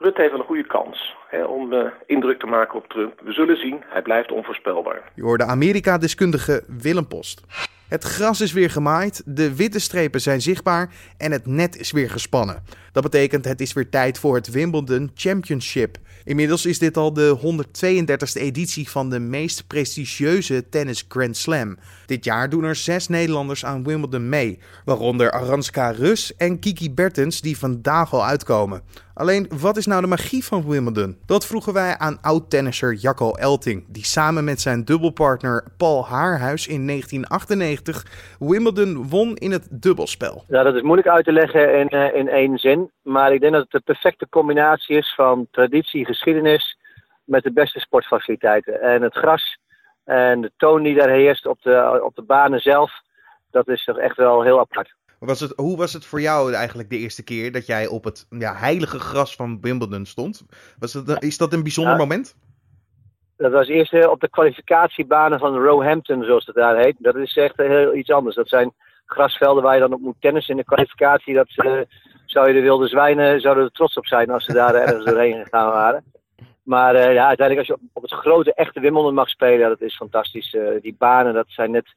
Rutte 0.03 0.21
heeft 0.21 0.35
een 0.35 0.45
goede 0.45 0.67
kans 0.67 1.17
hè, 1.29 1.45
om 1.45 1.73
uh, 1.73 1.87
indruk 2.07 2.39
te 2.41 2.47
maken 2.47 2.79
op 2.79 2.89
Trump. 2.89 3.21
We 3.25 3.33
zullen 3.33 3.57
zien, 3.57 3.83
hij 3.87 4.03
blijft 4.03 4.33
onvoorspelbaar. 4.33 5.03
Je 5.15 5.23
hoorde 5.23 5.45
Amerika-deskundige 5.45 6.65
Willem 6.67 7.09
Post. 7.09 7.43
Het 7.89 8.05
gras 8.05 8.41
is 8.41 8.53
weer 8.53 8.71
gemaaid, 8.71 9.23
de 9.27 9.57
witte 9.57 9.79
strepen 9.79 10.21
zijn 10.21 10.41
zichtbaar 10.41 10.95
en 11.17 11.33
het 11.33 11.47
net 11.47 11.79
is 11.79 11.91
weer 11.91 12.11
gespannen. 12.11 12.63
Dat 12.93 13.03
betekent 13.03 13.45
het 13.45 13.61
is 13.61 13.73
weer 13.73 13.89
tijd 13.89 14.19
voor 14.19 14.35
het 14.35 14.51
Wimbledon 14.51 15.11
Championship. 15.15 15.97
Inmiddels 16.25 16.67
is 16.67 16.79
dit 16.79 16.97
al 16.97 17.13
de 17.13 17.39
132e 17.39 18.41
editie 18.41 18.91
van 18.91 19.11
de 19.11 19.19
meest 19.19 19.67
prestigieuze 19.67 20.69
tennis 20.69 21.05
Grand 21.09 21.37
Slam. 21.37 21.79
Dit 22.07 22.25
jaar 22.25 22.49
doen 22.49 22.65
er 22.65 22.77
zes 22.77 23.09
Nederlanders 23.09 23.65
aan 23.65 23.85
Wimbledon 23.85 24.29
mee, 24.29 24.59
waaronder 24.85 25.31
Aranska 25.31 25.91
Rus 25.91 26.37
en 26.37 26.59
Kiki 26.59 26.91
Bertens 26.95 27.41
die 27.41 27.59
vandaag 27.59 28.13
al 28.13 28.25
uitkomen. 28.25 28.83
Alleen, 29.23 29.49
wat 29.61 29.77
is 29.77 29.87
nou 29.87 30.01
de 30.01 30.07
magie 30.07 30.45
van 30.45 30.69
Wimbledon? 30.69 31.19
Dat 31.27 31.47
vroegen 31.47 31.73
wij 31.73 31.99
aan 31.99 32.19
oud-tennisser 32.21 32.95
Jacco 32.95 33.33
Elting, 33.35 33.85
die 33.89 34.05
samen 34.05 34.45
met 34.45 34.61
zijn 34.61 34.85
dubbelpartner 34.85 35.65
Paul 35.77 36.07
Haarhuis 36.07 36.67
in 36.67 36.87
1998 36.87 38.05
Wimbledon 38.39 39.09
won 39.09 39.37
in 39.37 39.51
het 39.51 39.69
dubbelspel. 39.71 40.45
Ja, 40.49 40.63
dat 40.63 40.75
is 40.75 40.83
moeilijk 40.83 41.09
uit 41.09 41.25
te 41.25 41.33
leggen 41.33 41.79
in, 41.79 41.95
uh, 41.95 42.15
in 42.15 42.29
één 42.29 42.59
zin, 42.59 42.91
maar 43.03 43.33
ik 43.33 43.41
denk 43.41 43.53
dat 43.53 43.63
het 43.63 43.71
de 43.71 43.93
perfecte 43.93 44.29
combinatie 44.29 44.97
is 44.97 45.15
van 45.15 45.47
traditie, 45.51 46.05
geschiedenis 46.05 46.79
met 47.25 47.43
de 47.43 47.53
beste 47.53 47.81
sportfaciliteiten. 47.81 48.81
En 48.81 49.03
het 49.03 49.15
gras 49.15 49.59
en 50.05 50.41
de 50.41 50.53
toon 50.57 50.83
die 50.83 50.95
daar 50.95 51.11
heerst 51.11 51.47
op 51.47 51.63
de, 51.63 52.01
op 52.05 52.15
de 52.15 52.23
banen 52.23 52.61
zelf, 52.61 52.93
dat 53.51 53.69
is 53.69 53.85
toch 53.85 53.99
echt 53.99 54.17
wel 54.17 54.43
heel 54.43 54.59
apart. 54.59 54.95
Was 55.25 55.41
het, 55.41 55.53
hoe 55.57 55.77
was 55.77 55.93
het 55.93 56.05
voor 56.05 56.21
jou 56.21 56.53
eigenlijk 56.53 56.91
de 56.91 56.99
eerste 56.99 57.25
keer 57.25 57.53
dat 57.53 57.67
jij 57.67 57.87
op 57.87 58.05
het 58.05 58.27
ja, 58.31 58.55
heilige 58.55 58.99
gras 58.99 59.37
van 59.37 59.59
Wimbledon 59.61 60.07
stond? 60.07 60.47
Was 60.79 60.93
het, 60.93 61.23
is 61.23 61.39
dat 61.39 61.53
een 61.53 61.63
bijzonder 61.63 61.97
moment? 61.97 62.37
Dat 63.37 63.53
was 63.53 63.69
eerst 63.69 63.93
eh, 63.93 64.11
op 64.11 64.21
de 64.21 64.29
kwalificatiebanen 64.29 65.39
van 65.39 65.57
Roehampton, 65.57 66.25
zoals 66.25 66.47
het 66.47 66.55
daar 66.55 66.77
heet. 66.77 66.97
Dat 66.99 67.17
is 67.17 67.37
echt 67.37 67.57
heel 67.57 67.95
iets 67.95 68.11
anders. 68.11 68.37
Dat 68.37 68.49
zijn 68.49 68.73
grasvelden 69.07 69.63
waar 69.63 69.75
je 69.75 69.81
dan 69.81 69.93
op 69.93 70.01
moet 70.01 70.21
tennis 70.21 70.49
in 70.49 70.57
de 70.57 70.65
kwalificatie. 70.65 71.35
Dat 71.35 71.49
uh, 71.57 71.81
zou 72.27 72.49
je 72.49 72.55
de 72.55 72.61
wilde 72.61 72.89
zwijnen 72.89 73.41
zouden 73.41 73.65
er 73.65 73.71
trots 73.71 73.97
op 73.97 74.07
zijn 74.07 74.31
als 74.31 74.45
ze 74.45 74.53
daar 74.53 74.75
ergens 74.83 75.05
doorheen 75.05 75.43
gegaan 75.43 75.71
waren. 75.71 76.05
Maar 76.63 76.95
uh, 76.95 77.13
ja, 77.13 77.27
uiteindelijk 77.27 77.69
als 77.69 77.79
je 77.79 77.87
op, 77.93 78.03
het 78.03 78.13
grote 78.13 78.55
echte 78.55 78.81
Wimbledon 78.81 79.15
mag 79.15 79.29
spelen, 79.29 79.69
dat 79.69 79.81
is 79.81 79.97
fantastisch. 79.97 80.57
die 80.81 80.95
banen, 80.99 81.35
dat 81.35 81.47
zijn 81.49 81.71
net 81.71 81.95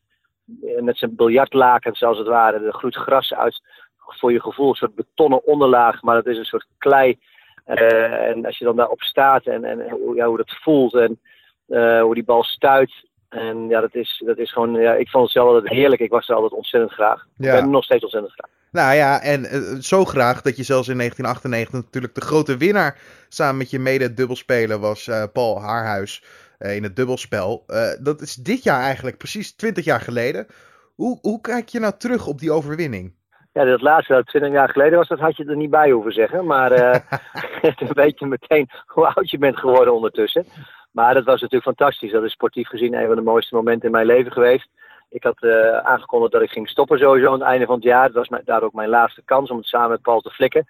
met 0.80 0.98
zijn 0.98 1.16
biljartlakens 1.16 2.04
als 2.04 2.18
het 2.18 2.28
ware. 2.28 2.66
Er 2.66 2.74
groeit 2.74 2.96
gras 2.96 3.34
uit 3.34 3.62
voor 3.98 4.32
je 4.32 4.42
gevoel, 4.42 4.70
een 4.70 4.76
soort 4.76 4.96
betonnen 4.96 5.46
onderlaag, 5.46 6.02
maar 6.02 6.16
het 6.16 6.26
is 6.26 6.38
een 6.38 6.46
soort 6.46 6.68
klei. 6.78 7.20
Uh, 7.68 8.28
en 8.28 8.46
als 8.46 8.58
je 8.58 8.66
dan 8.66 8.76
daarop 8.76 9.02
staat 9.02 9.46
en, 9.46 9.64
en 9.64 9.78
ja, 10.16 10.26
hoe 10.26 10.38
dat 10.38 10.58
voelt 10.62 10.94
en 10.94 11.20
uh, 11.68 12.02
hoe 12.02 12.14
die 12.14 12.24
bal 12.24 12.44
stuit. 12.44 12.94
En 13.30 13.68
ja, 13.68 13.82
dat 13.82 13.96
is, 13.96 14.24
dat 14.26 14.38
is 14.38 14.52
gewoon, 14.52 14.74
ja, 14.74 14.94
ik 14.94 15.10
vond 15.10 15.24
het 15.24 15.34
zelf 15.34 15.48
altijd 15.48 15.74
heerlijk. 15.74 16.02
Ik 16.02 16.12
was 16.12 16.30
er 16.30 16.36
altijd 16.36 16.54
ontzettend 16.54 16.94
graag. 16.94 17.26
Ja. 17.38 17.54
Ik 17.54 17.62
ben 17.62 17.70
nog 17.70 17.84
steeds 17.84 18.04
ontzettend 18.04 18.34
graag. 18.34 18.50
Nou 18.72 18.96
ja, 18.96 19.22
en 19.22 19.44
uh, 19.44 19.80
zo 19.80 20.06
graag 20.06 20.42
dat 20.42 20.58
je 20.58 20.64
zelfs 20.64 20.88
in 20.88 20.98
1998 20.98 21.74
natuurlijk 21.74 22.16
de 22.16 22.22
grote 22.22 22.58
winnaar 22.58 22.98
samen 23.30 23.58
met 23.58 23.70
je 23.70 23.80
mede-dubbelspeler 23.80 24.80
was 24.80 25.10
Paul 25.34 25.62
Haarhuis. 25.62 26.24
Eh, 26.58 26.76
in 26.76 26.84
het 26.84 26.96
dubbelspel. 26.96 27.64
Eh, 27.68 27.90
dat 28.00 28.22
is 28.22 28.36
dit 28.36 28.64
jaar 28.64 28.82
eigenlijk 28.82 29.18
precies 29.18 29.56
20 29.56 29.86
jaar 29.86 30.02
geleden. 30.02 30.48
Hoe, 30.96 31.18
hoe 31.22 31.42
kijk 31.42 31.70
je 31.70 31.80
nou 31.80 31.94
terug 31.98 32.28
op 32.28 32.40
die 32.40 32.52
overwinning? 32.52 33.14
Ja, 33.54 33.64
dat 33.64 33.82
laatste 33.82 34.14
dat 34.14 34.28
20 34.28 34.52
jaar 34.52 34.70
geleden 34.70 34.98
was, 34.98 35.08
dat 35.08 35.20
had 35.20 35.38
je 35.38 35.46
er 35.46 35.56
niet 35.56 35.70
bij 35.70 35.92
hoeven 35.92 36.12
zeggen. 36.12 36.46
Maar 36.46 36.72
uh, 36.82 37.92
weet 37.92 38.20
je 38.20 38.26
meteen 38.26 38.70
hoe 38.86 39.08
oud 39.08 39.30
je 39.30 39.38
bent 39.38 39.58
geworden 39.58 39.94
ondertussen. 39.94 40.46
Maar 40.92 41.14
dat 41.14 41.24
was 41.24 41.42
natuurlijk 41.42 41.78
fantastisch. 41.78 42.12
Dat 42.12 42.24
is 42.24 42.32
sportief 42.32 42.68
gezien 42.68 42.94
een 42.94 43.08
van 43.08 43.16
de 43.16 43.22
mooiste 43.22 43.56
momenten 43.56 43.86
in 43.86 43.92
mijn 43.92 44.06
leven 44.06 44.32
geweest. 44.32 44.68
Ik 45.10 45.24
had 45.24 45.38
uh, 45.40 45.78
aangekondigd 45.78 46.32
dat 46.32 46.42
ik 46.42 46.50
ging 46.50 46.70
stoppen 46.70 47.00
sowieso 47.00 47.28
aan 47.28 47.40
het 47.40 47.50
einde 47.50 47.66
van 47.66 47.76
het 47.76 47.84
jaar. 47.84 48.06
Dat 48.06 48.16
was 48.16 48.30
mijn, 48.30 48.42
daar 48.46 48.64
ook 48.64 48.74
mijn 48.74 48.90
laatste 48.90 49.22
kans 49.26 49.50
om 49.50 49.58
het 49.58 49.66
samen 49.66 49.90
met 49.90 50.02
Paul 50.02 50.22
te 50.22 50.30
flikken. 50.30 50.68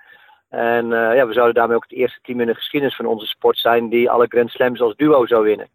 En 0.55 0.87
ja, 0.89 1.27
we 1.27 1.33
zouden 1.33 1.55
daarmee 1.55 1.75
ook 1.75 1.83
het 1.89 1.97
eerste 1.97 2.19
team 2.21 2.39
in 2.39 2.47
de 2.47 2.55
geschiedenis 2.55 2.95
van 2.95 3.05
onze 3.05 3.25
sport 3.25 3.57
zijn 3.57 3.89
die 3.89 4.09
alle 4.09 4.25
Grand 4.29 4.49
Slams 4.49 4.81
als 4.81 4.95
duo 4.95 5.25
zou 5.25 5.43
winnen. 5.43 5.67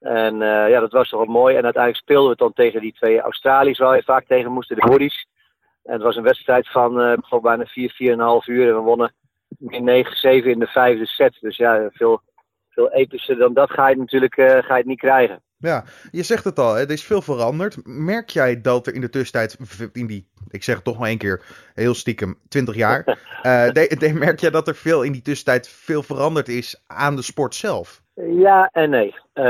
En 0.00 0.36
ja, 0.38 0.80
dat 0.80 0.92
was 0.92 1.08
toch 1.08 1.24
wel 1.24 1.34
mooi. 1.34 1.56
En 1.56 1.64
uiteindelijk 1.64 2.02
speelden 2.02 2.30
we 2.30 2.36
dan 2.36 2.52
tegen 2.52 2.80
die 2.80 2.92
twee 2.92 3.20
Australiërs 3.20 3.78
waar 3.78 3.96
we 3.96 4.02
vaak 4.02 4.24
tegen 4.26 4.52
moesten, 4.52 4.76
de 4.76 4.86
Hoodies. 4.88 5.26
En 5.82 5.92
het 5.92 6.02
was 6.02 6.16
een 6.16 6.22
wedstrijd 6.22 6.68
van 6.68 7.00
uh, 7.00 7.40
bijna 7.42 7.64
4, 7.64 7.92
4,5 7.92 7.96
uur. 8.46 8.68
En 8.68 8.74
we 8.74 8.80
wonnen 8.80 9.12
in 9.58 10.04
9-7 10.06 10.44
in 10.44 10.58
de 10.58 10.66
vijfde 10.66 11.06
set. 11.06 11.36
Dus 11.40 11.56
ja, 11.56 11.88
veel, 11.92 12.20
veel 12.68 12.92
epischer 12.92 13.36
dan 13.36 13.54
dat 13.54 13.70
ga 13.70 13.88
je 13.88 13.96
natuurlijk 13.96 14.34
ga 14.34 14.50
je 14.50 14.72
het 14.72 14.86
niet 14.86 14.98
krijgen. 14.98 15.42
Ja, 15.64 15.84
je 16.10 16.22
zegt 16.22 16.44
het 16.44 16.58
al, 16.58 16.78
er 16.78 16.90
is 16.90 17.04
veel 17.04 17.22
veranderd. 17.22 17.76
Merk 17.84 18.30
jij 18.30 18.60
dat 18.60 18.86
er 18.86 18.94
in 18.94 19.00
de 19.00 19.10
tussentijd, 19.10 19.56
in 19.92 20.06
die, 20.06 20.28
ik 20.50 20.62
zeg 20.62 20.74
het 20.74 20.84
toch 20.84 20.98
maar 20.98 21.08
één 21.08 21.18
keer, 21.18 21.42
heel 21.74 21.94
stiekem, 21.94 22.38
20 22.48 22.74
jaar. 22.74 23.04
uh, 23.06 23.14
de, 23.76 23.96
de, 23.98 24.12
merk 24.12 24.40
jij 24.40 24.50
dat 24.50 24.68
er 24.68 24.74
veel 24.74 25.02
in 25.02 25.12
die 25.12 25.22
tussentijd 25.22 25.68
veel 25.68 26.02
veranderd 26.02 26.48
is 26.48 26.82
aan 26.86 27.16
de 27.16 27.22
sport 27.22 27.54
zelf? 27.54 28.02
Ja 28.14 28.68
en 28.72 28.90
nee. 28.90 29.14
Uh, 29.34 29.44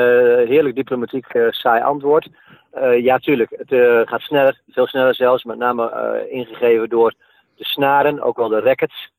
heerlijk 0.49 0.75
diplomatiek 0.75 1.27
saai 1.49 1.83
antwoord. 1.83 2.29
ja, 2.99 3.19
tuurlijk. 3.19 3.51
Het 3.51 4.09
gaat 4.09 4.21
sneller, 4.21 4.61
veel 4.69 4.87
sneller 4.87 5.15
zelfs. 5.15 5.45
Met 5.45 5.59
name 5.59 6.27
ingegeven 6.31 6.89
door 6.89 7.15
de 7.57 7.65
snaren, 7.65 8.21
ook 8.21 8.37
wel 8.37 8.49
de 8.49 8.61
rackets. 8.61 9.13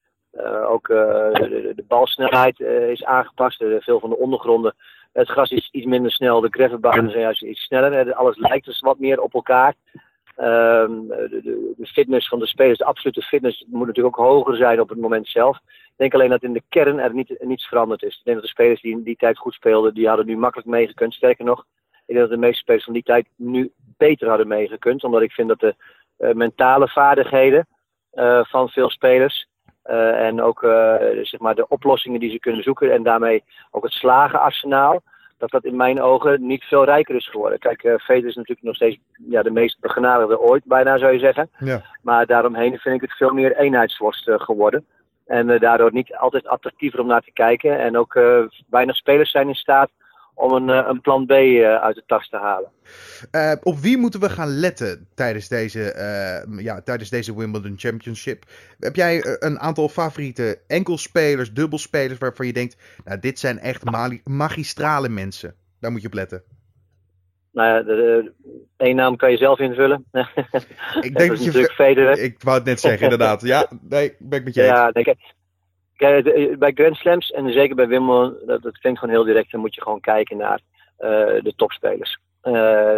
Ook 0.68 0.88
de, 0.88 1.74
de, 1.76 1.84
balsnelheid 1.88 2.60
is 2.60 3.04
aangepast. 3.04 3.64
veel 3.80 4.00
van 4.00 4.10
de 4.10 4.18
ondergronden. 4.18 4.76
Het 5.16 5.30
gras 5.30 5.52
is 5.52 5.70
iets 5.72 5.86
minder 5.86 6.12
snel. 6.12 6.42
De 6.42 6.48
gravelbanen 6.50 7.10
zijn 7.10 7.22
juist 7.22 7.44
iets 7.44 7.62
sneller. 7.62 8.14
Alles 8.14 8.38
lijkt 8.38 8.66
dus 8.66 8.80
wat 8.80 9.00
meer 9.00 9.22
op 9.22 9.34
elkaar. 9.34 9.74
Ehm, 10.36 11.08
de, 11.08 11.74
de, 11.78 11.86
fitness 11.86 12.28
van 12.28 12.40
de 12.40 12.48
spelers, 12.48 12.78
de 12.78 12.86
absolute 12.86 13.22
fitness, 13.22 13.66
moet 13.68 13.88
natuurlijk 13.88 14.20
ook 14.20 14.26
hoger 14.26 14.56
zijn 14.56 14.80
op 14.80 14.90
het 14.90 15.00
moment 15.00 15.28
zelf. 15.28 15.58
Ik 15.58 15.94
denk 15.96 16.14
alleen 16.14 16.30
dat 16.30 16.44
in 16.44 16.54
de 16.54 16.64
kern 16.70 17.00
er 17.00 17.14
niet, 17.14 17.36
niets 17.40 17.68
veranderd 17.68 18.04
is. 18.04 18.18
Ik 18.18 18.24
denk 18.24 18.36
dat 18.36 18.46
de 18.46 18.52
spelers 18.52 18.82
die 18.82 18.92
in 18.92 19.04
die 19.04 19.16
tijd 19.16 19.38
goed 19.38 19.54
speelden, 19.54 19.94
die 19.94 20.08
hadden 20.08 20.26
nu 20.26 20.38
makkelijk 20.38 20.70
meegekund. 20.70 21.14
Sterker 21.14 21.46
nog, 21.46 21.66
ik 21.92 22.16
denk 22.16 22.20
dat 22.20 22.30
de 22.30 22.38
meeste 22.38 22.60
spelers 22.60 22.84
van 22.84 22.94
die 22.94 23.04
tijd 23.04 23.28
nu 23.36 23.72
beter 23.98 24.28
hadden 24.28 24.48
meegekund. 24.48 25.04
Omdat 25.04 25.22
ik 25.22 25.32
vind 25.32 25.48
dat 25.48 25.60
de 25.60 25.76
mentale 26.34 26.88
vaardigheden 26.88 27.68
van 28.42 28.70
veel 28.70 28.90
spelers 28.90 29.48
uh, 29.90 30.28
en 30.28 30.42
ook 30.42 30.64
uh, 30.64 30.96
zeg 31.22 31.40
maar 31.40 31.56
de 31.56 31.68
oplossingen 31.68 32.20
die 32.20 32.32
ze 32.32 32.40
kunnen 32.40 32.64
zoeken 32.64 32.92
en 32.92 33.04
daarmee 33.04 33.44
ook 33.72 33.84
het 33.84 33.92
slagenarsenaal. 33.92 35.02
Dat 35.38 35.50
dat 35.50 35.66
in 35.66 35.76
mijn 35.76 36.02
ogen 36.02 36.46
niet 36.46 36.64
veel 36.64 36.86
rijker 36.86 37.16
is 37.16 37.30
geworden. 37.30 37.60
Kijk, 37.60 37.84
uh, 37.84 37.96
Federer 37.98 38.30
is 38.30 38.36
natuurlijk 38.36 38.68
nog 38.68 38.76
steeds 38.76 38.98
ja, 39.30 39.44
de 39.44 39.52
meest 39.52 39.80
begenadigde 39.80 40.40
ooit, 40.40 40.64
bijna 40.66 40.98
zou 40.98 41.12
je 41.14 41.20
zeggen. 41.20 41.50
Ja. 41.60 41.82
Maar 42.02 42.26
daaromheen 42.26 42.78
vind 42.78 42.96
ik 42.96 43.02
het 43.02 43.18
veel 43.18 43.34
meer 43.34 43.58
eenheidsworst 43.58 44.32
geworden. 44.32 44.86
En 45.26 45.60
daardoor 45.60 45.94
niet 45.94 46.16
altijd 46.16 46.48
attractiever 46.48 47.00
om 47.00 47.08
naar 47.08 47.22
te 47.22 47.32
kijken. 47.32 47.80
En 47.80 47.98
ook 47.98 48.20
weinig 48.70 48.96
spelers 48.96 49.32
zijn 49.32 49.48
in 49.48 49.56
staat 49.56 49.90
om 50.36 50.52
een, 50.52 50.70
eh, 50.70 50.88
een 50.88 51.02
plan 51.02 51.26
B 51.26 51.32
eh, 51.32 51.76
uit 51.76 51.96
de 51.96 52.04
tas 52.08 52.30
te 52.30 52.38
halen. 52.38 52.70
Uh, 53.32 53.52
op 53.64 53.78
wie 53.78 53.98
moeten 53.98 54.20
we 54.20 54.30
gaan 54.30 54.48
letten 54.48 55.08
tijdens 55.16 55.48
deze, 55.48 55.80
uh, 56.50 56.60
ja, 56.60 56.82
tijdens 56.82 57.10
deze 57.10 57.38
Wimbledon 57.38 57.74
Championship? 57.78 58.44
Heb 58.80 58.96
jij 58.96 59.38
een 59.40 59.60
aantal 59.60 59.90
favoriete 59.90 60.60
enkelspelers, 60.68 61.54
dubbelspelers 61.54 62.20
waarvan 62.20 62.46
je 62.46 62.54
denkt, 62.54 62.78
nou 63.04 63.20
dit 63.20 63.40
zijn 63.40 63.60
echt 63.60 63.84
magistrale 64.24 65.10
mensen? 65.10 65.56
Daar 65.80 65.92
moet 65.92 66.02
je 66.02 66.08
op 66.08 66.14
letten. 66.14 66.44
Nou 67.52 67.70
ja, 67.70 67.82
de, 67.82 68.32
één 68.78 68.96
naam 68.96 69.16
kan 69.16 69.32
je 69.32 69.38
zelf 69.38 69.60
invullen. 69.60 70.06
Ik 71.02 71.18
denk 71.18 71.30
dat, 71.30 71.40
je 71.40 71.46
natuurlijk 71.46 71.74
Federer. 71.74 72.20
Ik 72.20 72.44
wou 72.44 72.58
het 72.58 72.66
net 72.66 72.80
zeggen, 72.80 73.04
inderdaad. 73.04 73.42
Ja, 73.42 73.68
nee, 73.82 74.16
ben 74.20 74.40
ik 74.40 74.46
met 74.46 74.54
je 74.54 74.64
ja, 74.64 74.92
denk 74.92 75.06
ik. 75.06 75.34
Kijk, 75.96 76.26
eh, 76.26 76.58
bij 76.58 76.72
Grand 76.72 76.96
Slams 76.96 77.32
en 77.32 77.52
zeker 77.52 77.76
bij 77.76 77.88
Wimbledon, 77.88 78.38
dat, 78.46 78.62
dat 78.62 78.78
klinkt 78.78 79.00
gewoon 79.00 79.16
heel 79.16 79.24
direct, 79.24 79.52
dan 79.52 79.60
moet 79.60 79.76
je 79.76 79.82
gewoon 79.82 80.00
kijken 80.00 80.38
naar 80.38 80.60
uh, 81.00 81.10
de 81.44 81.54
topspelers. 81.56 82.20
Uh, 82.44 82.54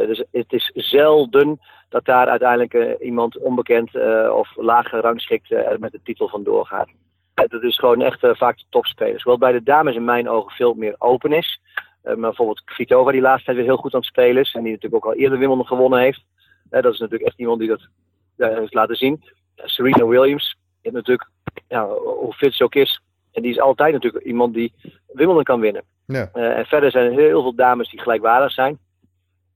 dus 0.08 0.24
het 0.32 0.54
is 0.54 0.72
zelden 0.74 1.60
dat 1.89 2.06
daar 2.06 2.27
uiteindelijk 2.27 3.00
iemand 3.00 3.38
onbekend 3.38 3.96
of 4.32 4.56
lager 4.56 5.00
rangschikt 5.00 5.51
er 5.51 5.80
met 5.80 5.92
de 5.92 6.00
titel 6.04 6.27
van 6.27 6.44
doorgaat. 6.44 6.89
dat 7.34 7.63
is 7.63 7.80
gewoon 7.80 8.01
echt 8.01 8.20
vaak 8.22 8.58
de 8.58 8.63
topspelers. 8.70 9.24
Hoewel 9.24 9.50
bij 9.50 9.51
de 9.51 9.63
dames 9.63 9.96
in 9.96 10.04
mijn 10.04 10.30
ogen 10.30 10.56
veel 10.56 10.74
meer 10.74 10.96
open 10.98 11.32
is. 11.32 11.62
maar 12.04 12.18
bijvoorbeeld 12.18 12.63
Kvitova 12.63 13.12
die 13.12 13.22
laatst 13.22 13.46
tijd 13.46 13.58
weer 13.58 13.66
heel 13.66 13.77
goed 13.77 13.94
aan 13.94 14.00
het 14.00 14.10
spelen 14.10 14.42
is. 14.42 14.54
En 14.54 14.63
die 14.63 14.72
natuurlijk 14.72 15.06
ook 15.06 15.12
al 15.12 15.20
eerder 15.20 15.38
Wimbledon 15.38 15.68
gewonnen 15.68 16.00
heeft. 16.00 16.24
dat 16.70 16.94
is 16.94 17.00
natuurlijk 17.00 17.30
echt 17.30 17.39
iemand 17.39 17.60
die 17.60 17.70
dat 17.70 17.88
heeft 18.36 18.74
laten 18.74 18.96
zien. 18.96 19.24
Serena 19.56 20.06
Williams 20.06 20.57
natuurlijk 20.94 21.29
ja, 21.67 21.88
hoe 21.88 22.34
fit 22.34 22.53
ze 22.53 22.63
ook 22.63 22.75
is. 22.75 23.01
En 23.32 23.41
die 23.41 23.51
is 23.51 23.60
altijd 23.60 23.94
natuurlijk 23.94 24.25
iemand 24.25 24.53
die 24.53 24.74
Wimbledon 25.08 25.44
kan 25.44 25.60
winnen. 25.60 25.84
Ja. 26.06 26.29
Uh, 26.34 26.58
en 26.58 26.65
verder 26.65 26.91
zijn 26.91 27.06
er 27.06 27.20
heel 27.20 27.41
veel 27.41 27.56
dames 27.56 27.89
die 27.89 28.00
gelijkwaardig 28.00 28.51
zijn. 28.51 28.79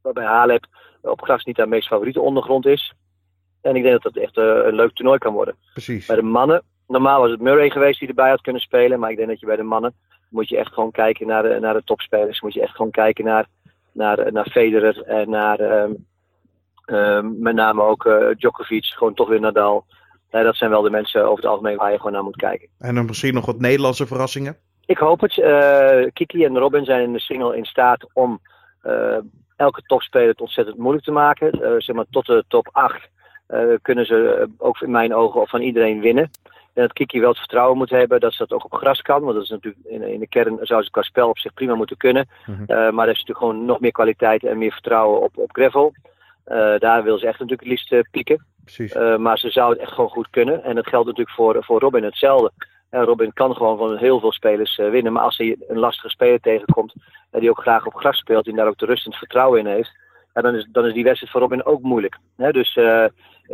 Waarbij 0.02 0.26
Halep 0.26 0.66
op 1.02 1.22
gras 1.22 1.46
niet 1.46 1.58
haar 1.58 1.68
meest 1.68 1.88
favoriete 1.88 2.22
ondergrond 2.22 2.66
is. 2.66 2.94
En 3.62 3.76
ik 3.76 3.84
denk 3.84 4.02
dat 4.02 4.14
dat 4.14 4.24
echt 4.24 4.38
uh, 4.38 4.46
een 4.46 4.76
leuk 4.76 4.94
toernooi 4.94 5.18
kan 5.18 5.34
worden. 5.34 5.56
Precies. 5.74 6.06
Bij 6.06 6.16
de 6.16 6.22
mannen, 6.22 6.64
normaal 6.88 7.22
was 7.22 7.32
het 7.32 7.42
Murray 7.42 7.70
geweest 7.70 8.00
die 8.00 8.08
erbij 8.08 8.30
had 8.30 8.42
kunnen 8.42 8.62
spelen. 8.62 9.00
Maar 9.00 9.12
ik 9.12 9.18
denk 9.18 9.30
dat 9.30 9.40
je 9.40 9.46
bij 9.46 9.56
de 9.56 9.64
mannen 9.64 9.94
moet 10.30 10.50
je 10.50 10.58
echt 10.58 10.74
gewoon 10.74 10.92
kijken 10.92 11.28
naar 11.28 11.44
de, 11.44 11.60
naar 11.60 11.74
de 11.74 11.84
topspelers. 11.84 12.42
Moet 12.42 12.54
je 12.54 12.62
echt 12.62 12.76
gewoon 12.76 12.92
kijken 12.92 13.26
naar, 13.26 13.46
naar, 13.92 14.32
naar 14.32 14.50
Federer 14.50 15.02
en 15.02 15.30
naar 15.30 15.60
um, 15.60 16.06
um, 16.86 17.36
met 17.40 17.56
name 17.56 17.82
ook 17.82 18.06
uh, 18.06 18.28
Djokovic. 18.36 18.86
Gewoon 18.86 19.14
toch 19.14 19.28
weer 19.28 19.40
Nadal 19.40 19.86
dat 20.32 20.56
zijn 20.56 20.70
wel 20.70 20.82
de 20.82 20.90
mensen 20.90 21.24
over 21.24 21.44
het 21.44 21.52
algemeen 21.52 21.78
waar 21.78 21.92
je 21.92 21.98
gewoon 21.98 22.12
naar 22.12 22.24
moet 22.24 22.36
kijken. 22.36 22.68
En 22.80 22.96
dan 22.96 23.06
misschien 23.06 23.34
nog 23.34 23.46
wat 23.46 23.60
Nederlandse 23.60 24.08
verrassingen? 24.08 24.58
Ik 24.86 24.98
hoop 24.98 25.22
het. 25.22 25.38
Uh, 25.38 26.12
Kiki 26.14 26.46
en 26.46 26.58
Robin 26.58 26.86
zijn 26.86 27.04
in 27.04 27.14
de 27.14 27.20
single 27.20 27.58
in 27.58 27.66
staat 27.66 28.08
om 28.14 28.40
uh, 28.84 29.18
elke 29.56 29.82
topspeler 29.82 30.28
het 30.28 30.42
ontzettend 30.42 30.78
moeilijk 30.78 31.06
te 31.06 31.12
maken. 31.12 31.60
Uh, 31.62 31.74
zeg 31.78 31.96
maar 31.96 32.06
tot 32.10 32.26
de 32.26 32.44
top 32.48 32.70
8 32.72 33.10
kunnen 33.82 34.06
ze 34.06 34.50
ook 34.58 34.82
in 34.82 34.92
mijn 34.92 35.14
ogen 35.14 35.48
van 35.48 35.62
iedereen 35.62 36.02
winnen. 36.02 36.30
En 36.74 36.82
dat 36.82 36.94
Kiki 36.94 37.20
wel 37.20 37.30
het 37.30 37.38
vertrouwen 37.38 37.78
moet 37.78 37.90
hebben 37.90 38.20
dat 38.20 38.34
ze 38.34 38.46
dat 38.48 38.52
ook 38.52 38.66
op 38.66 38.74
gras 38.74 39.02
kan. 39.02 39.22
Want 39.22 39.34
dat 39.34 39.44
is 39.44 39.50
natuurlijk 39.50 39.86
in, 39.86 40.02
in 40.02 40.20
de 40.20 40.28
kern 40.28 40.58
zou 40.62 40.84
ze 40.84 40.92
qua 40.92 41.02
spel 41.02 41.30
op 41.30 41.38
zich 41.38 41.54
prima 41.54 41.76
moeten 41.76 41.98
kunnen. 41.98 42.28
Mm 42.46 42.56
-hmm. 42.56 42.66
maar 42.68 43.06
er 43.08 43.14
is 43.14 43.20
natuurlijk 43.20 43.38
gewoon 43.38 43.66
nog 43.66 43.80
meer 43.80 43.92
kwaliteit 43.92 44.44
en 44.44 44.58
meer 44.58 44.72
vertrouwen 44.72 45.22
op, 45.22 45.38
op 45.38 45.52
gravel. 45.52 45.94
daar 46.78 47.04
wil 47.04 47.18
ze 47.18 47.28
echt 47.28 47.40
natuurlijk 47.40 47.62
het 47.62 47.92
liefst 47.92 48.10
pieken. 48.12 48.46
Uh, 48.78 49.16
maar 49.16 49.38
ze 49.38 49.50
zou 49.50 49.70
het 49.72 49.80
echt 49.80 49.92
gewoon 49.92 50.10
goed 50.10 50.30
kunnen. 50.30 50.64
En 50.64 50.76
dat 50.76 50.88
geldt 50.88 51.08
natuurlijk 51.08 51.36
voor, 51.36 51.64
voor 51.64 51.80
Robin 51.80 52.04
hetzelfde. 52.04 52.52
En 52.90 53.04
Robin 53.04 53.34
kan 53.34 53.56
gewoon 53.56 53.78
van 53.78 53.98
heel 53.98 54.20
veel 54.20 54.32
spelers 54.32 54.78
uh, 54.78 54.90
winnen. 54.90 55.14
Maar 55.14 55.24
als 55.24 55.38
hij 55.38 55.56
een 55.68 55.80
lastige 55.80 56.10
speler 56.10 56.40
tegenkomt, 56.40 56.94
die 57.32 57.50
ook 57.50 57.62
graag 57.62 57.86
op 57.86 57.96
gras 57.96 58.18
speelt 58.18 58.48
en 58.48 58.56
daar 58.56 58.68
ook 58.68 58.78
de 58.78 58.86
rust 58.86 59.06
en 59.06 59.10
het 59.10 59.20
vertrouwen 59.20 59.60
in 59.60 59.66
heeft, 59.66 59.92
ja, 60.34 60.42
dan, 60.42 60.56
is, 60.56 60.68
dan 60.72 60.86
is 60.86 60.94
die 60.94 61.04
wedstrijd 61.04 61.32
voor 61.32 61.42
Robin 61.42 61.66
ook 61.66 61.82
moeilijk. 61.82 62.18
Hè? 62.38 62.52
Dus 62.52 62.74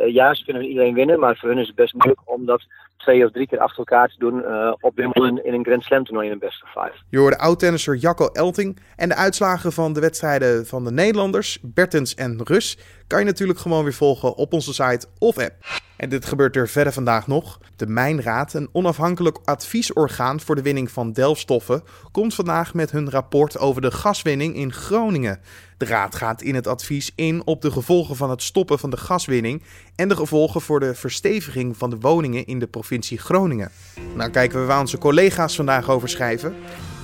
ja, 0.05 0.34
ze 0.34 0.43
kunnen 0.46 0.63
iedereen 0.63 0.93
winnen, 0.93 1.19
maar 1.19 1.38
voor 1.38 1.50
hun 1.50 1.57
is 1.57 1.67
het 1.67 1.75
best 1.75 1.93
moeilijk 1.93 2.22
om 2.25 2.46
dat 2.46 2.63
twee 2.98 3.25
of 3.25 3.31
drie 3.31 3.48
keer 3.48 3.60
achter 3.60 3.77
elkaar 3.77 4.07
te 4.07 4.15
doen 4.17 4.41
uh, 4.41 4.74
op 4.79 4.96
Wimbledon 4.96 5.43
in 5.43 5.53
een 5.53 5.65
Grand 5.65 5.84
Slam 5.84 6.03
toernooi 6.03 6.27
in 6.27 6.34
een 6.34 6.39
best 6.39 6.63
of 6.63 6.69
five. 6.69 6.93
Je 7.10 7.17
hoorde 7.17 7.38
oud-tennisser 7.38 7.96
Jacco 7.96 8.27
Elting 8.27 8.79
en 8.96 9.10
de 9.10 9.15
uitslagen 9.15 9.72
van 9.72 9.93
de 9.93 10.00
wedstrijden 10.00 10.65
van 10.65 10.84
de 10.84 10.91
Nederlanders, 10.91 11.60
Bertens 11.62 12.15
en 12.15 12.41
Rus, 12.43 12.77
kan 13.07 13.19
je 13.19 13.25
natuurlijk 13.25 13.60
gewoon 13.60 13.84
weer 13.84 13.93
volgen 13.93 14.36
op 14.36 14.53
onze 14.53 14.74
site 14.74 15.07
of 15.19 15.38
app. 15.38 15.53
En 15.98 16.10
dit 16.10 16.25
gebeurt 16.25 16.55
er 16.55 16.67
verder 16.67 16.93
vandaag 16.93 17.27
nog. 17.27 17.60
De 17.75 17.88
Mijnraad, 17.88 18.53
een 18.53 18.69
onafhankelijk 18.72 19.38
adviesorgaan 19.46 20.39
voor 20.39 20.55
de 20.55 20.62
winning 20.62 20.91
van 20.91 21.12
delfstoffen, 21.12 21.84
komt 22.12 22.36
vandaag 22.36 22.74
met 22.74 22.91
hun 22.91 23.10
rapport 23.10 23.60
over 23.60 23.81
de 23.81 23.91
gaswinning 23.91 24.55
in 24.55 24.74
Groningen. 24.74 25.39
De 25.77 25.86
raad 25.86 26.15
gaat 26.15 26.41
in 26.41 26.55
het 26.55 26.67
advies 26.67 27.12
in 27.15 27.41
op 27.46 27.62
de 27.62 27.72
gevolgen 27.72 28.15
van 28.15 28.29
het 28.29 28.43
stoppen 28.43 28.79
van 28.79 28.89
de 28.89 28.98
gaswinning 28.98 29.62
en 29.96 30.07
de 30.07 30.15
gevolgen 30.15 30.62
voor 30.62 30.79
de 30.79 30.96
versteviging 30.96 31.77
van 31.77 31.89
de 31.89 31.98
woningen 32.00 32.46
in 32.46 32.60
de 32.60 32.67
provincie 32.67 33.17
Groningen. 33.17 33.72
Nou 34.15 34.29
kijken 34.29 34.60
we 34.60 34.65
waar 34.65 34.79
onze 34.79 34.98
collega's 34.98 35.55
vandaag 35.55 35.89
over 35.89 36.10
schrijven. 36.10 36.55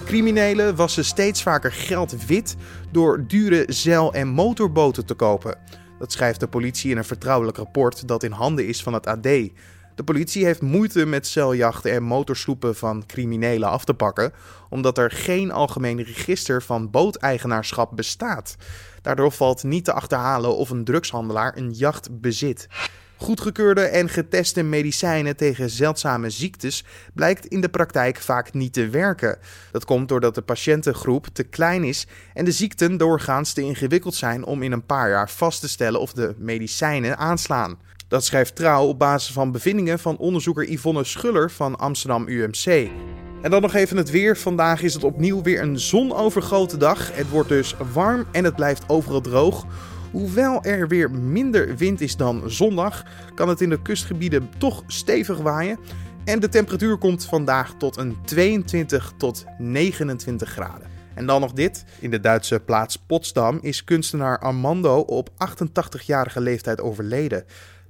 Criminelen 0.06 0.76
wassen 0.76 1.06
steeds 1.06 1.44
vaker 1.44 1.72
geld 1.72 2.26
wit 2.26 2.56
door 2.92 3.28
dure 3.28 3.66
zeil- 3.68 4.14
en 4.14 4.28
motorboten 4.28 5.06
te 5.06 5.14
kopen. 5.14 5.58
Dat 6.00 6.12
schrijft 6.12 6.40
de 6.40 6.48
politie 6.48 6.92
in 6.92 6.98
een 6.98 7.06
vertrouwelijk 7.06 7.58
rapport 7.58 8.08
dat 8.08 8.24
in 8.24 8.32
handen 8.32 8.68
is 8.68 8.84
van 8.84 8.94
het 8.94 9.08
AD. 9.08 9.28
De 9.96 10.04
politie 10.04 10.46
heeft 10.46 10.62
moeite 10.62 11.06
met 11.06 11.28
zeiljachten 11.28 11.92
en 11.92 12.04
motorsloepen 12.04 12.76
van 12.76 13.06
criminelen 13.06 13.70
af 13.70 13.86
te 13.86 13.94
pakken, 13.94 14.34
omdat 14.70 14.98
er 14.98 15.12
geen 15.12 15.52
algemeen 15.52 16.04
register 16.04 16.64
van 16.64 16.90
booteigenaarschap 16.90 17.96
bestaat. 17.96 18.56
Daardoor 19.02 19.32
valt 19.32 19.64
niet 19.64 19.86
te 19.86 19.94
achterhalen 19.94 20.56
of 20.56 20.70
een 20.70 20.84
drugshandelaar 20.84 21.58
een 21.58 21.72
jacht 21.72 22.22
bezit. 22.22 22.68
Goedgekeurde 23.18 23.82
en 23.82 24.10
geteste 24.10 24.64
medicijnen 24.64 25.36
tegen 25.36 25.70
zeldzame 25.70 26.30
ziektes 26.30 26.86
blijkt 27.14 27.46
in 27.46 27.62
de 27.62 27.70
praktijk 27.70 28.18
vaak 28.18 28.54
niet 28.54 28.74
te 28.74 28.90
werken. 28.90 29.38
Dat 29.72 29.86
komt 29.86 30.10
doordat 30.10 30.36
de 30.36 30.42
patiëntengroep 30.42 31.28
te 31.34 31.44
klein 31.44 31.84
is 31.84 32.08
en 32.34 32.46
de 32.46 32.52
ziekten 32.52 32.98
doorgaans 32.98 33.54
te 33.54 33.62
ingewikkeld 33.62 34.16
zijn 34.16 34.46
om 34.46 34.64
in 34.64 34.72
een 34.72 34.86
paar 34.86 35.10
jaar 35.10 35.30
vast 35.30 35.62
te 35.62 35.70
stellen 35.70 36.00
of 36.00 36.14
de 36.14 36.36
medicijnen 36.38 37.18
aanslaan. 37.18 37.78
Dat 38.14 38.26
schrijft 38.26 38.56
Trouw 38.56 38.88
op 38.88 39.00
basis 39.00 39.34
van 39.34 39.52
bevindingen 39.52 40.00
van 40.00 40.18
onderzoeker 40.18 40.72
Yvonne 40.72 41.04
Schuller 41.04 41.52
van 41.52 41.76
Amsterdam 41.76 42.28
UMC. 42.28 42.90
En 43.42 43.52
dan 43.52 43.62
nog 43.62 43.74
even 43.74 43.98
het 43.98 44.10
weer. 44.10 44.38
Vandaag 44.38 44.82
is 44.82 44.94
het 44.94 45.04
opnieuw 45.04 45.42
weer 45.42 45.62
een 45.62 45.80
zonovergoten 45.80 46.80
dag. 46.80 47.16
Het 47.16 47.30
wordt 47.30 47.50
dus 47.50 47.76
warm 47.94 48.26
en 48.32 48.44
het 48.44 48.56
blijft 48.56 48.90
overal 48.90 49.22
droog. 49.22 49.66
Hoewel 50.12 50.64
er 50.64 50.88
weer 50.88 51.12
minder 51.12 51.78
wind 51.78 52.02
is 52.02 52.16
dan 52.16 52.44
zondag, 52.46 53.04
kan 53.36 53.50
het 53.50 53.62
in 53.62 53.70
de 53.70 53.82
kustgebieden 53.82 54.50
toch 54.58 54.84
stevig 54.88 55.38
waaien. 55.38 55.80
En 56.26 56.40
de 56.40 56.50
temperatuur 56.50 56.98
komt 56.98 57.26
vandaag 57.26 57.74
tot 57.78 57.98
een 57.98 58.18
22 58.26 59.14
tot 59.18 59.46
29 59.58 60.50
graden. 60.50 60.88
En 61.14 61.26
dan 61.26 61.42
nog 61.42 61.54
dit. 61.54 61.86
In 62.00 62.12
de 62.12 62.20
Duitse 62.20 62.60
plaats 62.60 62.98
Potsdam 62.98 63.60
is 63.62 63.84
kunstenaar 63.84 64.40
Armando 64.40 65.00
op 65.00 65.30
88-jarige 65.30 66.42
leeftijd 66.42 66.82
overleden. 66.82 67.46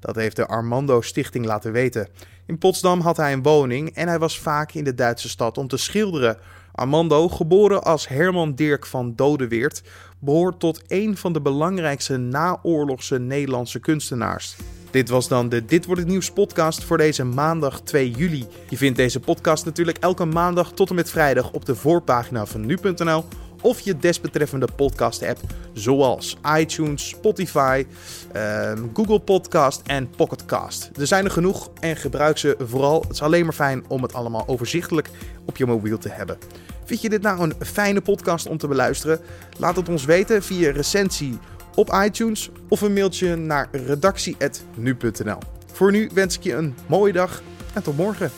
Dat 0.05 0.15
heeft 0.15 0.35
de 0.35 0.47
Armando 0.47 1.01
Stichting 1.01 1.45
laten 1.45 1.71
weten. 1.71 2.07
In 2.45 2.57
Potsdam 2.57 2.99
had 2.99 3.17
hij 3.17 3.33
een 3.33 3.43
woning 3.43 3.95
en 3.95 4.07
hij 4.07 4.19
was 4.19 4.39
vaak 4.39 4.73
in 4.73 4.83
de 4.83 4.95
Duitse 4.95 5.29
stad 5.29 5.57
om 5.57 5.67
te 5.67 5.77
schilderen. 5.77 6.37
Armando, 6.71 7.29
geboren 7.29 7.83
als 7.83 8.07
Herman 8.07 8.55
Dirk 8.55 8.85
van 8.85 9.15
Dodeweert, 9.15 9.83
behoort 10.19 10.59
tot 10.59 10.81
een 10.87 11.17
van 11.17 11.33
de 11.33 11.41
belangrijkste 11.41 12.17
naoorlogse 12.17 13.19
Nederlandse 13.19 13.79
kunstenaars. 13.79 14.55
Dit 14.91 15.09
was 15.09 15.27
dan 15.27 15.49
de 15.49 15.65
Dit 15.65 15.85
wordt 15.85 16.01
het 16.01 16.09
nieuws 16.09 16.31
podcast 16.31 16.83
voor 16.83 16.97
deze 16.97 17.23
maandag 17.23 17.81
2 17.81 18.11
juli. 18.11 18.47
Je 18.69 18.77
vindt 18.77 18.97
deze 18.97 19.19
podcast 19.19 19.65
natuurlijk 19.65 19.97
elke 19.97 20.25
maandag 20.25 20.71
tot 20.71 20.89
en 20.89 20.95
met 20.95 21.09
vrijdag 21.09 21.51
op 21.51 21.65
de 21.65 21.75
voorpagina 21.75 22.45
van 22.45 22.65
nu.nl 22.65 23.23
of 23.63 23.79
je 23.79 23.97
desbetreffende 23.97 24.67
podcast-app 24.75 25.39
zoals 25.73 26.37
iTunes, 26.57 27.07
Spotify, 27.07 27.85
ehm, 28.31 28.83
Google 28.93 29.19
Podcast 29.19 29.81
en 29.85 30.09
Pocketcast. 30.09 30.89
Er 30.99 31.07
zijn 31.07 31.25
er 31.25 31.31
genoeg 31.31 31.69
en 31.79 31.95
gebruik 31.95 32.37
ze 32.37 32.55
vooral. 32.59 33.01
Het 33.01 33.11
is 33.11 33.21
alleen 33.21 33.43
maar 33.43 33.53
fijn 33.53 33.83
om 33.87 34.01
het 34.01 34.13
allemaal 34.13 34.43
overzichtelijk 34.47 35.09
op 35.45 35.57
je 35.57 35.65
mobiel 35.65 35.97
te 35.97 36.09
hebben. 36.09 36.37
Vind 36.85 37.01
je 37.01 37.09
dit 37.09 37.21
nou 37.21 37.41
een 37.41 37.53
fijne 37.65 38.01
podcast 38.01 38.47
om 38.47 38.57
te 38.57 38.67
beluisteren? 38.67 39.19
Laat 39.57 39.75
het 39.75 39.89
ons 39.89 40.05
weten 40.05 40.43
via 40.43 40.71
recensie 40.71 41.39
op 41.75 41.93
iTunes 42.05 42.49
of 42.69 42.81
een 42.81 42.93
mailtje 42.93 43.35
naar 43.35 43.67
redactie.nu.nl. 43.71 45.37
Voor 45.71 45.91
nu 45.91 46.09
wens 46.13 46.37
ik 46.37 46.43
je 46.43 46.53
een 46.53 46.75
mooie 46.87 47.13
dag 47.13 47.41
en 47.73 47.83
tot 47.83 47.97
morgen. 47.97 48.31